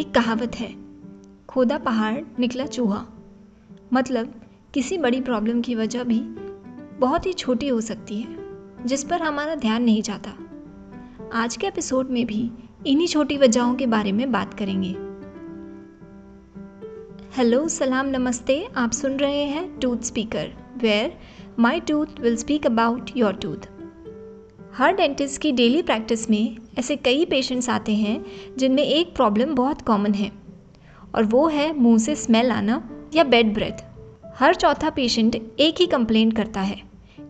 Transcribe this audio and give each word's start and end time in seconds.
एक 0.00 0.14
कहावत 0.14 0.54
है, 0.56 0.68
खोदा 1.48 1.78
पहाड़, 1.78 2.20
निकला 2.38 2.66
चूहा। 2.66 3.06
मतलब 3.92 4.40
किसी 4.74 4.98
बड़ी 4.98 5.20
प्रॉब्लम 5.20 5.60
की 5.60 5.74
वजह 5.74 6.04
भी 6.04 6.20
बहुत 7.00 7.26
ही 7.26 7.32
छोटी 7.32 7.68
हो 7.68 7.80
सकती 7.80 8.20
है, 8.20 8.36
जिस 8.86 9.04
पर 9.04 9.22
हमारा 9.22 9.54
ध्यान 9.54 9.82
नहीं 9.82 10.02
जाता। 10.02 10.32
आज 11.32 11.56
के 11.56 11.66
एपिसोड 11.66 12.10
में 12.10 12.26
भी 12.26 12.50
इन्हीं 12.86 13.06
छोटी 13.06 13.36
वजहों 13.36 13.74
के 13.74 13.86
बारे 13.86 14.12
में 14.12 14.32
बात 14.32 14.54
करेंगे। 14.54 14.94
हेलो 17.36 17.68
सलाम 17.68 18.06
नमस्ते, 18.06 18.68
आप 18.76 18.92
सुन 18.92 19.12
रहे 19.12 19.44
हैं 19.44 19.78
tooth 19.80 19.98
speaker 19.98 20.52
where 20.76 21.18
my 21.58 21.80
tooth 21.80 22.20
will 22.20 22.36
speak 22.36 22.66
about 22.66 23.10
your 23.16 23.32
tooth 23.32 23.68
her 24.74 24.92
dentist 24.92 25.40
की 25.42 25.50
डेली 25.52 25.80
प्रैक्टिस 25.82 26.28
में 26.30 26.56
ऐसे 26.78 26.96
कई 26.96 27.24
पेशेंट्स 27.24 27.68
आते 27.68 27.92
हैं 27.92 28.24
जिनमें 28.58 28.82
एक 28.82 29.14
प्रॉब्लम 29.14 29.54
बहुत 29.54 29.80
कॉमन 29.82 30.14
है, 30.14 30.30
और 31.14 31.24
वो 31.24 31.46
है 31.48 31.72
मुँह 31.72 31.98
से 31.98 32.14
स्मेल 32.14 32.50
आना 32.50 32.82
या 33.14 33.24
बेड 33.24 33.52
ब्रेथ। 33.54 33.82
हर 34.38 34.54
चौथा 34.54 34.90
पेशेंट 34.90 35.36
एक 35.60 35.80
ही 35.80 35.86
कंप्लेंट 35.86 36.36
करता 36.36 36.60
है 36.60 36.80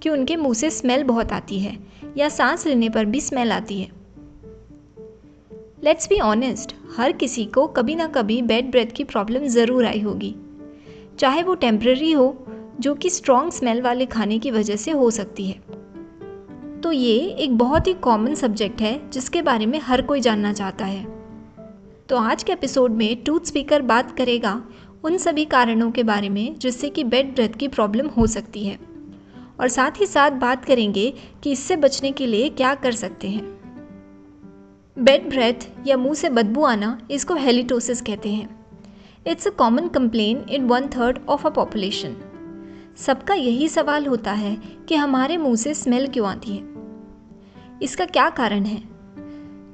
कि 0.03 0.09
उनके 0.09 0.37
मुँह 0.37 0.55
से 0.55 0.71
स्मेल 0.71 1.05
बहुत 1.05 1.33
आती 1.33 1.61
है 1.61 1.77
या 2.17 2.29
सांस 2.29 2.67
लेने 2.67 2.89
पर 2.89 3.05
भी 3.05 3.21
स्मेल 3.21 3.53
आती 3.53 3.81
है। 3.81 3.89
लेट्स 5.85 6.09
बी 6.09 6.21
ऑनेस्ट 6.21 6.75
हर 6.97 7.13
किसी 7.13 7.45
को 7.45 7.67
कभी 7.67 7.95
ना 7.95 8.07
कभी 8.07 8.41
बेड 8.43 8.71
ब्रेथ 8.71 8.87
की 8.87 9.05
प्रॉब्लम 9.05 9.47
ज़रूर 9.49 9.87
आई 9.87 10.01
होगी। 10.01 10.35
चाहे 11.19 11.43
वो 11.43 11.55
टेम्प्रेरी 11.55 12.13
हो, 12.13 12.47
जो 12.81 12.95
कि 12.95 13.11
स्ट्रॉन्ग 13.11 13.53
स्मेल 13.53 13.83
वाले 13.83 14.07
खाने 14.07 14.39
की 14.39 14.51
वजह 14.51 14.77
से 14.77 14.91
हो 14.91 15.11
सकती 15.11 15.47
है। 15.47 15.70
तो 16.91 16.95
ये 16.95 17.19
एक 17.19 17.59
बहुत 17.59 17.87
ही 17.87 17.95
कॉमन 17.95 18.35
सब्जेक्ट 18.35 18.81
है, 18.81 19.11
जिसके 19.11 19.43
बारे 19.43 19.67
में 19.67 19.81
हर 19.81 20.03
कोई 20.03 20.21
जानना 20.21 20.53
चाहता 20.53 20.85
है। 20.85 21.05
तो 22.09 22.17
आज 22.17 22.43
के 22.43 22.53
एपिसोड 22.53 22.91
में 22.91 23.25
टूथ 23.25 23.41
स्पीकर 23.41 23.83
बात 23.83 24.17
करेगा 24.17 24.63
उन 25.05 25.19
सभी 25.19 25.45
कारणों 25.45 25.91
के 25.91 26.03
बारे 26.03 26.29
में, 26.29 26.59
जिससे 26.59 26.89
कि 26.89 27.05
बेड 27.05 27.35
ब्रेथ 27.35 27.49
की 27.49 27.69
प्रॉब्लम 27.69 28.07
हो 28.07 28.27
सकती 28.27 28.65
है। 28.65 28.79
और 29.61 29.69
साथ 29.69 29.91
ही 30.01 30.07
साथ 30.07 30.31
बात 30.31 30.65
करेंगे 30.65 31.15
कि 31.43 31.53
इससे 31.53 31.77
बचने 31.77 32.13
के 32.13 32.27
लिए 32.27 32.49
क्या 32.49 32.75
कर 32.75 32.93
सकते 32.93 33.29
हैं। 33.29 33.45
बेड 34.99 35.29
ब्रेथ 35.29 35.69
या 35.87 35.97
मुँह 35.97 36.15
से 36.15 36.29
बदबू 36.29 36.63
आना, 36.63 37.01
इसको 37.11 37.35
हेलिटोसिस 37.35 38.03
कहते 38.03 38.29
हैं। 38.29 38.67
It's 39.27 39.47
a 39.47 39.51
common 39.51 39.89
complain 39.89 40.45
in 40.51 40.65
one 40.65 40.87
third 40.87 41.19
of 41.29 41.47
a 41.47 41.51
population 41.51 42.17
सबका 42.97 43.35
यही 43.35 43.69
सवाल 43.69 44.07
होता 44.07 44.33
है 44.33 44.59
कि 44.89 44.95
हमारे 44.95 45.37
मुँह 45.37 45.57
से 45.57 45.75
स्मेल 45.75 46.07
क्यों 46.07 46.29
आती 46.29 46.51
है? 46.51 46.70
इसका 47.83 48.05
क्या 48.05 48.31
कारण 48.31 48.65
है? 48.65 48.83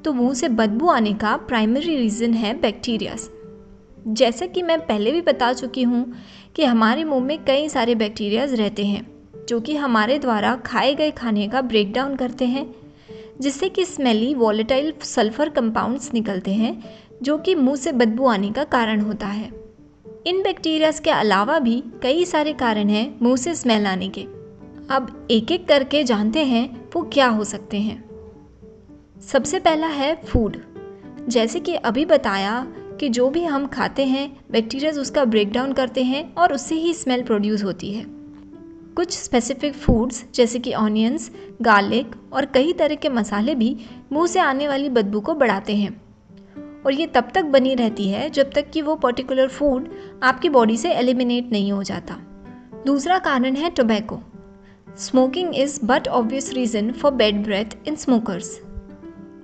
तो 0.05 0.13
मुँह 0.13 0.35
से 0.35 0.49
बदबू 0.49 0.89
आने 0.89 1.15
का 1.15 1.37
प्राइमरी 1.37 1.97
रीज़न 1.97 2.35
है 2.35 2.61
बैक्टीरियाज 2.61 3.31
जैसा 4.09 4.47
कि 4.47 4.63
मैं 4.63 4.87
पहले 4.87 5.13
भी 5.13 5.21
बता 5.21 5.53
चुकी 5.53 5.83
हूँ 5.83 6.13
कि 6.57 6.65
हमारे 6.65 7.05
मुँह 7.05 7.25
में 7.25 7.45
कई 7.45 7.69
सारे 7.69 7.95
बैक्टीरियाज 7.95 8.55
रहते 8.55 8.87
हैं, 8.87 9.07
जो 9.49 9.61
कि 9.61 9.77
हमारे 9.77 10.19
द्वारा 10.19 10.57
खाए 10.57 10.95
गए 10.95 11.11
खाने 11.11 11.49
का 11.49 11.63
ब्रेकडाउन 11.63 12.17
करते 12.17 12.45
हैं, 12.45 12.75
जिससे 13.41 13.69
कि 13.69 13.85
स्मेली 13.85 14.35
वॉलेटाइल 14.35 14.93
सल्फ़र 15.03 15.49
कंपाउंड्स 15.49 16.15
निकलते 16.15 16.51
हैं, 16.51 16.85
जो 17.23 17.39
कि 17.39 17.55
मुँह 17.55 17.77
से 17.77 17.93
बदबू 17.93 18.27
आने 18.27 18.53
का 18.53 18.65
कारण 18.65 19.01
होता 19.01 19.27
है। 19.27 19.51
इन 20.27 20.43
बैक्टीरियाज 20.43 21.01
के 21.01 21.11
अलावा 21.11 21.59
भी 21.59 21.83
कई 22.03 22.25
सारे 22.25 22.53
कारण 22.53 22.89
हैं 22.89 23.19
मुँह 23.23 23.37
से 23.37 23.55
स्मेल 23.55 23.87
आने 23.87 24.09
के। 24.09 24.23
अब 24.91 25.29
एक 25.31 25.53
एक 25.53 25.69
करके 25.69 26.05
जानते 26.05 26.45
हैं 26.45 26.86
वो 26.97 27.03
क्या 27.03 27.29
हो 27.29 27.45
सकते 27.45 27.77
हैं? 27.77 28.05
सबसे 29.21 29.59
पहला 29.59 29.87
है 29.87 30.15
फ़ूड 30.17 30.57
जैसे 31.29 31.61
कि 31.61 31.75
अभी 31.75 32.05
बताया 32.05 32.67
कि 33.01 33.09
जो 33.09 33.31
भी 33.31 33.45
हम 33.45 33.67
खाते 33.67 34.05
हैं 34.05 34.41
बैक्टीरियाज 34.51 34.99
उसका 34.99 35.25
ब्रेक 35.25 35.53
डाउन 35.53 35.73
करते 35.73 36.03
हैं 36.03 36.35
और 36.35 36.53
उससे 36.53 36.75
ही 36.75 36.95
स्मेल 36.95 37.23
प्रोड्यूस 37.23 37.65
होती 37.65 37.93
है। 37.93 38.05
कुछ 38.97 39.19
स्पेसिफिक 39.19 39.75
फूड्स 39.75 40.25
जैसे 40.35 40.59
कि 40.59 40.75
ऑनियंस 40.75 41.31
गार्लिक 41.63 42.17
और 42.33 42.45
कई 42.45 42.73
तरह 42.73 42.95
के 42.95 43.09
मसाले 43.09 43.55
भी 43.55 43.77
मुँह 44.13 44.27
से 44.27 44.41
आने 44.41 44.69
वाली 44.69 44.89
बदबू 44.89 45.21
को 45.21 45.35
बढ़ाते 45.35 45.77
हैं। 45.77 46.03
और 46.87 46.93
ये 46.93 47.07
तब 47.07 47.29
तक 47.35 47.45
बनी 47.45 47.75
रहती 47.75 48.09
है 48.09 48.31
जब 48.31 48.51
तक 48.55 48.71
कि 48.71 48.83
वो 48.83 48.97
पर्टिकुलर 48.97 49.49
फ़ूड 49.49 49.89
आपकी 50.23 50.49
बॉडी 50.49 50.77
से 50.77 50.93
एलिमिनेट 50.93 51.53
नहीं 51.53 51.73
हो 51.73 51.83
जाता। 51.83 52.15
दूसरा 52.87 53.19
कारण 53.19 53.55
है 53.55 53.71
tobacco 53.71 54.21
smoking 54.99 55.55
is 55.57 55.79
but 55.85 56.09
obvious 56.09 56.53
reason 56.53 56.91
for 56.93 57.13
bad 57.13 57.43
breath 57.45 57.77
in 57.89 57.97
smokers 57.97 58.61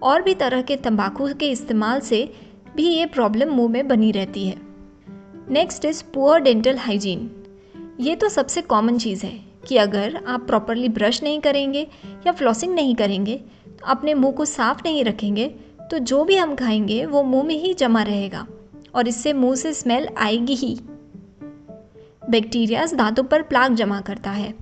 और 0.03 0.23
भी 0.23 0.35
तरह 0.35 0.63
के 0.63 0.77
तंबाकू 0.77 1.29
के 1.35 1.51
इस्तेमाल 1.51 2.01
से 2.01 2.35
भी 2.77 2.87
ये 2.89 3.07
प्रॉब्लम 3.07 3.51
मुँह 3.51 3.71
में 3.71 3.89
बनी 3.89 4.11
रहती 4.13 4.47
है। 4.49 4.57
Next 5.51 5.85
is 5.85 6.03
poor 6.15 6.41
dental 6.41 6.77
hygiene 6.77 7.31
ये 8.01 8.17
तो 8.17 8.29
सबसे 8.29 8.63
कॉमन 8.63 8.99
चीज़ 8.99 9.27
है 9.27 9.33
कि 9.69 9.77
अगर 9.77 10.19
आप 10.27 10.47
प्रॉपरली 10.47 10.89
ब्रश 10.89 11.23
नहीं 11.23 11.41
करेंगे 11.41 11.87
या 12.27 12.33
फ्लॉसिंग 12.33 12.75
नहीं 12.75 12.95
करेंगे 12.95 13.37
तो 13.67 13.87
अपने 13.87 14.15
मुँह 14.15 14.33
को 14.33 14.45
साफ़ 14.45 14.81
नहीं 14.85 15.05
रखेंगे 15.05 15.49
तो 15.91 15.99
जो 15.99 16.25
भी 16.25 16.37
हम 16.37 16.55
खाएँगे 16.55 17.05
वो 17.07 17.23
मुँह 17.23 17.45
में 17.45 17.55
ही 17.55 17.75
जमा 17.75 18.03
रहेगा 18.03 18.47
और 18.95 19.09
इससे 19.09 19.33
मुँह 19.33 19.55
से 19.55 19.73
स्मेल 19.75 20.09
आएगी 20.17 20.55
ही। 20.55 20.79
बैक्टीरियाज 22.31 22.95
दांतों 22.95 23.25
पर 23.25 23.43
प्लाक 23.43 23.73
जमा 23.73 24.01
करता 24.01 24.31
है। 24.31 24.62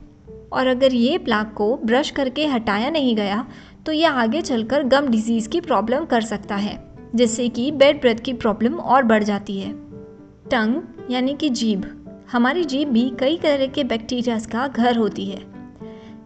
और 0.53 0.66
अगर 0.66 0.94
ये 0.94 1.19
प्लाक 1.19 1.55
को 1.56 1.77
ब्रश 1.77 2.11
करके 2.11 2.47
हटाया 2.47 2.91
नहीं 2.91 3.16
गया 3.16 3.47
तो 3.87 3.93
ये 3.93 4.05
आगे 4.05 4.41
चलकर 4.41 4.83
गम 4.83 5.09
डिज़ीज़ 5.09 5.49
की 5.49 5.61
प्रॉब्लम 5.61 6.05
कर 6.05 6.21
सकता 6.21 6.56
है, 6.56 6.94
जिससे 7.15 7.49
कि 7.49 7.71
बेड 7.71 8.00
ब्रेथ 8.00 8.16
की 8.16 8.33
प्रॉब्लम 8.33 8.75
और 8.75 9.03
बढ़ 9.03 9.25
जाती 9.25 9.59
है। 9.60 9.72
टंग, 10.50 10.83
यानी 11.10 11.34
कि 11.34 11.49
जीभ। 11.50 11.97
हमारी 12.33 12.65
जीभ 12.65 12.89
भी 12.89 13.12
कई 13.21 13.37
तरह 13.37 13.66
के 13.66 13.84
बैक्टीरियाज 13.84 14.47
का 14.47 14.69
घर 14.69 14.97
होती 14.97 15.27
है। 15.27 15.44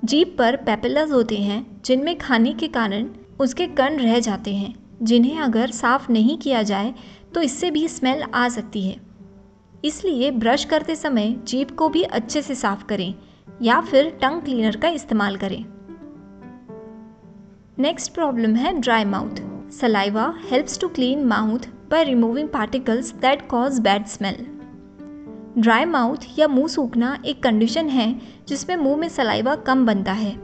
जीभ 0.05 0.35
पर 0.39 0.57
पेपिलस 0.57 1.11
होते 1.11 1.37
हैं, 1.37 1.83
जिनमें 1.85 2.19
खाने 2.19 2.53
के 2.53 2.69
कारण 2.69 3.11
उसके 3.41 3.67
कण 3.67 3.97
रह 3.97 4.19
जाते 4.21 4.55
हैं। 4.55 4.75
जिन्हें 5.03 5.39
अगर 5.39 5.71
साफ़ 5.71 6.13
नहीं 6.13 6.37
किया 6.39 6.63
जाए 6.63 6.95
तो 7.35 7.43
इससे 7.43 7.71
भी 7.71 7.89
स्मेल 7.89 8.23
आ 8.23 8.49
सकती 8.49 8.83
है। 8.83 8.97
इसलिए 9.85 10.31
ब्रश 10.31 10.65
करते 10.65 10.97
समय 10.97 11.35
जीभ 11.45 11.71
को 11.71 11.89
भी 11.89 12.03
अच्छे 12.03 12.43
से 12.43 12.55
साफ़ 12.55 12.85
करें 12.85 13.15
या 13.63 13.81
फिर 13.81 14.11
टंग 14.23 14.43
क्लीनर 14.43 14.77
का 14.77 14.89
इस्तेमाल 14.89 15.37
करें। 15.37 15.65
नेक्स्ट 17.79 18.15
प्रॉब्लम 18.15 18.55
है 18.55 18.81
dry 18.81 19.05
mouth 19.05 19.71
saliva 19.73 20.35
helps 20.51 20.81
to 20.81 20.89
clean 20.89 21.25
mouth 21.25 21.69
by 21.91 22.05
removing 22.05 22.49
particles 22.49 23.13
that 23.13 23.49
cause 23.49 23.81
bad 23.81 24.07
smell 24.07 24.47
dry 25.59 25.85
mouth 25.85 26.17
या 26.39 26.49
मुँह 26.49 26.69
सूखना 26.69 27.19
एक 27.27 27.43
कंडीशन 27.43 27.89
है 27.89 28.21
जिसमें 28.49 28.77
मुँह 28.77 28.97
में 28.97 29.09
सलाइवा 29.09 29.55
कम 29.57 29.87
बनता 29.87 30.13
है, 30.13 30.37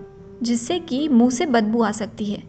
जिससे 0.42 0.78
कि 0.78 1.08
मुँह 1.08 1.30
से 1.30 1.46
बदबू 1.46 1.82
आ 1.82 1.90
सकती 1.90 2.24
है। 2.24 2.42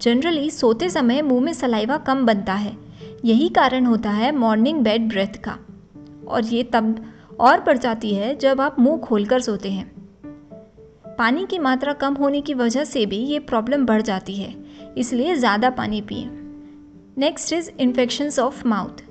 जनरली 0.00 0.50
सोते 0.50 0.90
समय 0.90 1.22
मुँह 1.22 1.44
में 1.44 1.52
सलाइवा 1.52 1.96
कम 1.96 2.26
बनता 2.26 2.54
है, 2.54 2.76
यही 3.24 3.48
कारण 3.48 3.86
होता 3.86 4.10
है 4.10 4.32
मॉर्निंग 4.36 4.80
बेड 4.80 5.08
ब्रेथ 5.08 5.42
का। 5.44 5.58
और 6.28 6.44
ये 6.44 6.62
तब 6.62 7.04
और 7.40 7.60
बढ़ 7.60 7.78
जाती 7.78 8.14
है 8.14 8.34
जब 8.36 8.60
आप 8.60 8.78
मुँह 8.80 8.98
खोलकर 8.98 9.40
सोते 9.40 9.70
हैं। 9.70 9.90
पानी 11.18 11.44
की 11.46 11.58
मात्रा 11.58 11.92
कम 11.92 12.14
होने 12.14 12.40
की 12.40 12.54
वजह 12.54 12.84
से 12.84 13.04
भी 13.06 13.16
ये 13.16 13.38
प्रॉब्लम 13.40 13.86
बढ़ 13.86 14.02
जाती 14.02 14.34
है, 14.34 14.54
इसलिए 14.98 15.34
ज़्यादा 15.34 15.70
पानी 15.70 16.00
पिए। 16.00 16.28
Next 17.18 17.52
is 17.52 17.70
infections 17.80 18.38
of 18.38 18.66
mouth. 18.68 19.02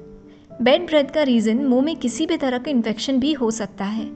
Bad 0.62 0.86
breath 0.88 1.06
का 1.06 1.22
रीज़न 1.24 1.66
मुँह 1.66 1.84
में 1.84 1.96
किसी 1.96 2.26
भी 2.26 2.38
तरह 2.38 2.58
का 2.58 2.72
इन्फेक्शन 2.72 3.20
भी 3.20 3.34
हो 3.34 3.50
सकता 3.52 3.86
है, 3.86 4.10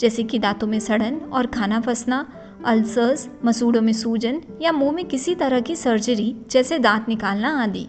जैसे 0.00 0.22
कि 0.22 0.38
दांतों 0.38 0.66
में 0.66 0.78
सड़न 0.80 1.16
और 1.32 1.46
खाना 1.46 1.80
फंसना, 1.80 2.26
अल्सर्स, 2.66 3.28
मसूड़ों 3.44 3.80
में 3.82 3.92
सूजन 3.92 4.40
या 4.62 4.72
मुँह 4.72 4.92
में 4.92 5.04
किसी 5.04 5.34
तरह 5.34 5.60
की 5.60 5.76
सर्जरी 5.76 6.34
जैसे 6.50 6.78
दांत 6.78 7.08
निकालना 7.08 7.50
आदि। 7.62 7.86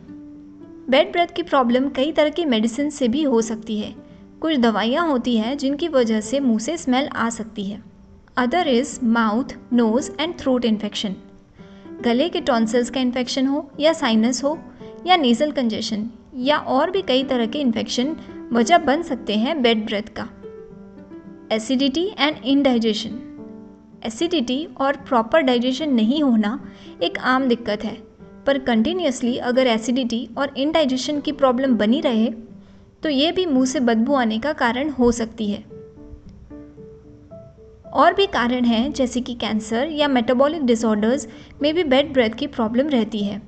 बेड 0.89 1.11
ब्रेथ 1.11 1.27
की 1.27 1.43
प्रॉब्लम 1.43 1.89
कई 1.89 2.11
तरह 2.11 2.29
की 2.29 2.45
मेडिसिन 2.45 2.89
से 2.89 3.07
भी 3.07 3.23
हो 3.23 3.41
सकती 3.41 3.79
है 3.79 3.93
कुछ 4.41 4.55
दवाइयाँ 4.55 5.07
होती 5.07 5.35
हैं 5.37 5.57
जिनकी 5.57 5.87
वजह 5.87 6.21
से 6.21 6.39
मुँह 6.39 6.59
से 6.59 6.77
स्मेल 6.77 7.07
आ 7.07 7.29
सकती 7.29 7.63
है। 7.63 7.81
Other 8.37 8.67
is 8.67 8.99
mouth 9.05 9.53
nose 9.73 10.11
and 10.19 10.37
throat 10.39 10.65
infection 10.65 11.15
गले 12.01 12.27
के 12.29 12.41
टॉन्सल्स 12.41 12.89
का 12.89 12.99
इन्फेक्शन 12.99 13.47
हो 13.47 13.69
या 13.79 13.93
साइनस 13.93 14.43
हो 14.43 14.57
या 15.07 15.15
नेज़ल 15.15 15.51
कंजेशन 15.51 16.09
या 16.39 16.57
और 16.57 16.91
भी 16.91 17.01
कई 17.01 17.23
तरह 17.23 17.45
के 17.45 17.59
इन्फेक्शन 17.59 18.15
वजह 18.53 18.77
बन 18.77 19.01
सकते 19.03 19.35
हैं 19.35 19.61
बेड 19.61 19.85
ब्रेथ 19.85 20.13
का। 20.17 20.27
एसिडिटी 21.51 22.05
एंड 22.19 22.35
इनडाइजेशन 22.45 23.19
एसिडिटी 24.05 24.67
और 24.77 24.97
प्रॉपर 25.07 25.41
डाइजेशन 25.41 25.93
नहीं 25.93 26.21
होना 26.23 26.59
एक 27.03 27.17
आम 27.19 27.47
दिक्कत 27.47 27.83
है, 27.83 27.97
पर 28.45 28.59
कंटिन्यूसली 28.59 29.37
अगर 29.37 29.67
एसिडिटी 29.67 30.27
और 30.37 30.53
इनडाइजेशन 30.57 31.19
की 31.19 31.31
प्रॉब्लम 31.31 31.75
बनी 31.77 32.01
रहे 32.01 32.29
तो 33.03 33.09
ये 33.09 33.31
भी 33.31 33.45
मुँह 33.45 33.65
से 33.65 33.79
बदबू 33.79 34.15
आने 34.15 34.39
का 34.39 34.53
कारण 34.53 34.89
हो 34.89 35.11
सकती 35.11 35.49
है। 35.51 35.63
और 37.93 38.13
भी 38.13 38.25
कारण 38.27 38.65
हैं, 38.65 38.91
जैसे 38.93 39.21
कि 39.21 39.33
कैंसर 39.33 39.87
या 39.87 40.07
मेटाबॉलिक 40.07 40.65
डिसऑर्डर्स 40.65 41.27
में 41.61 41.73
भी 41.73 41.83
बेड 41.83 42.11
ब्रेथ 42.13 42.29
की 42.29 42.47
प्रॉब्लम 42.47 42.89
रहती 42.89 43.23
है। 43.23 43.41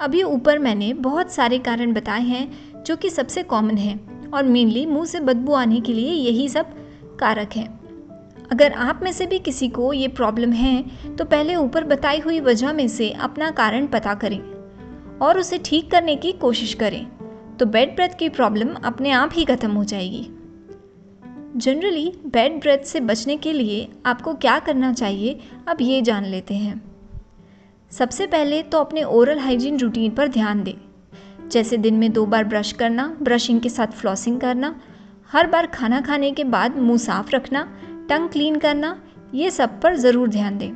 अभी 0.00 0.22
ऊपर 0.22 0.58
मैंने 0.58 0.92
बहुत 0.94 1.32
सारे 1.32 1.58
कारण 1.58 1.92
बताए 1.92 2.22
हैं, 2.22 2.82
जो 2.84 2.96
कि 2.96 3.10
सबसे 3.10 3.42
कॉमन 3.42 3.76
हैं, 3.76 4.30
और 4.30 4.42
मेनली 4.42 4.86
मुँह 4.86 5.04
से 5.04 5.20
बदबू 5.20 5.52
आने 5.52 5.80
के 5.80 5.92
लिए 5.92 6.10
यही 6.10 6.48
सब 6.48 6.74
कारक 7.20 7.56
हैं। 7.56 7.68
अगर 8.52 8.72
आप 8.72 9.00
में 9.02 9.12
से 9.12 9.26
भी 9.26 9.38
किसी 9.38 9.68
को 9.68 9.92
ये 9.92 10.08
प्रॉब्लम 10.08 10.52
है 10.52 11.16
तो 11.16 11.24
पहले 11.24 11.54
ऊपर 11.56 11.84
बताई 11.84 12.18
हुई 12.18 12.40
वजह 12.40 12.72
में 12.72 12.86
से 12.88 13.10
अपना 13.10 13.50
कारण 13.50 13.86
पता 13.86 14.14
करें, 14.14 14.40
और 15.18 15.38
उसे 15.38 15.58
ठीक 15.58 15.90
करने 15.90 16.16
की 16.16 16.32
कोशिश 16.32 16.74
करें। 16.74 17.06
तो 17.58 17.66
बेड 17.66 17.94
ब्रेथ 17.94 18.18
की 18.18 18.28
प्रॉब्लम 18.28 18.74
अपने 18.84 19.10
आप 19.12 19.30
ही 19.32 19.44
ख़त्म 19.44 19.70
हो 19.70 19.84
जाएगी। 19.84 20.28
जनरली 21.56 22.12
बेड 22.26 22.60
ब्रेथ 22.60 22.84
से 22.84 23.00
बचने 23.00 23.36
के 23.36 23.52
लिए 23.52 23.88
आपको 24.06 24.34
क्या 24.34 24.58
करना 24.58 24.92
चाहिए, 24.92 25.38
अब 25.68 25.76
ये 25.80 26.00
जान 26.02 26.24
लेते 26.26 26.54
हैं। 26.54 26.80
सबसे 27.92 28.26
पहले 28.26 28.62
तो 28.62 28.78
अपने 28.78 29.02
ओरल 29.04 29.38
हाइजीन 29.38 29.78
रूटीन 29.78 30.10
पर 30.10 30.28
ध्यान 30.28 30.62
दें। 30.62 30.74
जैसे 31.48 31.76
दिन 31.76 31.94
में 31.94 32.12
दो 32.12 32.24
बार 32.26 32.44
ब्रश 32.44 32.72
करना 32.72 33.06
ब्रशिंग 33.22 33.60
के 33.60 33.68
साथ 33.68 33.92
फ्लॉसिंग 33.92 34.40
करना, 34.40 34.74
हर 35.30 35.46
बार 35.46 35.66
खाना 35.66 36.00
खाने 36.00 36.30
के 36.30 36.44
बाद 36.46 36.76
मुँह 36.78 36.98
साफ़ 36.98 37.30
रखना 37.30 37.62
टंग 38.08 38.28
क्लीन 38.28 38.56
करना, 38.58 38.96
ये 39.34 39.50
सब 39.50 39.80
पर 39.80 39.96
ज़रूर 39.96 40.28
ध्यान 40.28 40.58
दें। 40.58 40.70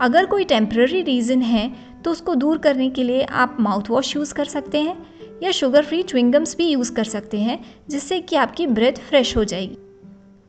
अगर 0.00 0.26
कोई 0.26 0.44
टेम्प्ररी 0.44 1.02
रीज़न 1.02 1.42
है 1.42 1.70
तो 2.04 2.10
उसको 2.10 2.34
दूर 2.34 2.58
करने 2.58 2.88
के 2.90 3.02
लिए 3.02 3.22
आप 3.22 3.56
माउथ 3.60 3.90
वॉश 3.90 4.14
यूज़ 4.16 4.34
कर 4.34 4.44
सकते 4.46 4.80
हैं। 4.80 4.96
या 5.42 5.50
शुगर 5.50 5.84
फ्री 5.84 6.02
च्विंगम्स 6.02 6.56
भी 6.56 6.66
यूज़ 6.66 6.92
कर 6.92 7.04
सकते 7.04 7.38
हैं, 7.38 7.58
जिससे 7.90 8.20
कि 8.20 8.36
आपकी 8.36 8.66
ब्रेथ 8.68 9.00
फ्रेश 9.00 9.36
हो 9.36 9.44
जाएगी। 9.44 9.78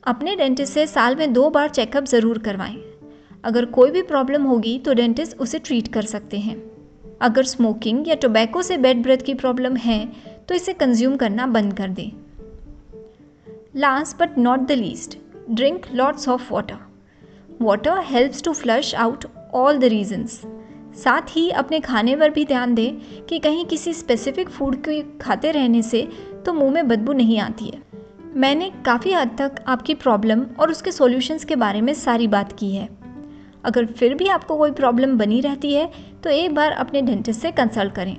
अपने 0.04 0.36
डेंटिस्ट 0.36 0.74
से 0.74 0.86
साल 0.88 1.16
में 1.16 1.32
दो 1.34 1.50
बार 1.50 1.70
चेकअप 1.70 2.06
ज़रूर 2.06 2.38
करवाएँ। 2.38 2.78
अगर 3.44 3.66
कोई 3.66 3.92
भी 3.92 4.02
प्रॉब्लम 4.02 4.44
होगी 4.44 4.78
तो 4.80 4.94
डेंटिस्ट 4.94 5.38
उसे 5.38 5.60
ट्रीट 5.60 5.88
कर 5.88 6.02
सकते 6.06 6.40
हैं। 6.40 6.62
अगर 7.22 7.44
स्मोकिंग 7.44 8.08
या 8.08 8.16
टोबैको 8.16 8.62
से 8.62 8.78
बेड 8.78 9.02
ब्रेथ 9.04 9.18
की 9.18 9.34
प्रॉब्लम 9.34 9.76
है 9.76 10.06
तो 10.50 10.56
इसे 10.56 10.74
कंज्यूम 10.74 11.16
करना 11.16 11.48
बंद 11.48 11.74
कर 11.74 11.90
दें। 11.90 12.12
Last 13.76 14.18
but 14.18 14.38
not 14.38 14.60
the 14.60 14.72
least 14.72 15.18
drink 15.52 15.86
lots 15.94 16.28
of 16.30 16.54
water 16.54 16.78
water 17.62 18.00
helps 18.06 18.44
to 18.44 18.54
flush 18.54 18.94
out 18.96 19.26
all 19.54 19.78
the 19.78 19.84
reasons 19.84 20.42
साथ 20.96 21.36
ही 21.36 21.50
अपने 21.50 21.80
खाने 21.80 22.16
पर 22.16 22.30
भी 22.30 22.46
ध्यान 22.46 22.76
दें 22.76 23.26
कि 23.26 23.40
कहीं 23.40 23.66
किसी 23.66 23.94
स्पेसिफिक 23.94 24.50
फ़ूड 24.50 24.76
को 24.88 25.02
खाते 25.22 25.52
रहने 25.52 25.82
से 25.82 26.08
तो 26.46 26.54
मुँह 26.54 26.72
में 26.72 26.88
बदबू 26.88 27.14
नहीं 27.14 27.40
आती 27.40 27.66
है। 27.66 27.82
मैंने 28.36 28.72
काफ़ी 28.86 29.14
हद 29.14 29.36
तक 29.38 29.64
आपकी 29.68 29.94
प्रॉब्लम 29.94 30.46
और 30.60 30.72
उसके 30.72 30.92
सॉल्यूशंस 30.92 31.46
के 31.46 31.56
बारे 31.56 31.82
में 31.82 31.94
सारी 31.94 32.28
बात 32.28 32.52
की 32.52 32.72
है। 32.76 32.90
अगर 33.64 33.86
फिर 33.86 34.14
भी 34.14 34.28
आपको 34.28 34.58
कोई 34.58 34.72
प्रॉब्लम 34.72 35.18
बनी 35.18 35.42
रहती 35.42 35.74
है 35.74 35.92
तो 36.24 36.30
एक 36.30 36.56
बार 36.56 36.72
अपने 36.72 37.02
डेंटिस्ट 37.02 37.42
से 37.42 37.52
कंसल्ट 37.52 37.94
करें। 37.94 38.18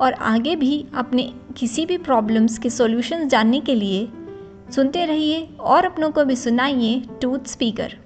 और 0.00 0.12
आगे 0.12 0.56
भी 0.56 0.84
अपने 0.94 1.32
किसी 1.56 1.86
भी 1.86 1.98
प्रॉब्लम्स 1.98 2.58
के 2.58 2.70
सॉल्यूशंस 2.70 3.30
जानने 3.30 3.60
के 3.60 3.74
लिए 3.74 4.08
सुनते 4.70 5.04
रहिए 5.06 5.48
और 5.60 5.84
अपनों 5.84 6.10
को 6.10 6.24
भी 6.24 6.36
सुनाइए 6.36 7.02
टूथ 7.22 7.46
स्पीकर 7.46 7.96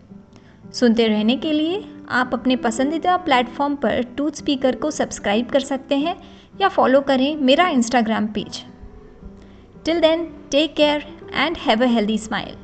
सुनते 0.73 1.07
रहने 1.07 1.37
के 1.37 1.53
लिए 1.53 1.85
आप 2.11 2.31
अपने 2.35 2.57
पसंदीदा 2.57 3.17
प्लेटफॉर्म 3.17 3.77
पर 3.77 4.03
टूथ 4.17 4.33
स्पीकर 4.33 4.77
को 4.77 4.91
सब्सक्राइब 4.91 5.51
कर 5.51 5.61
सकते 5.61 5.97
हैं 5.97 6.17
या 6.61 6.69
फॉलो 6.69 7.01
करें 7.01 7.37
मेरा 7.37 7.69
Instagram 7.69 8.27
page 8.27 8.65
till 9.85 10.01
then 10.01 10.25
take 10.51 10.75
care 10.75 11.05
and 11.35 11.57
have 11.57 11.85
a 11.85 11.87
healthy 11.87 12.19
smile 12.19 12.57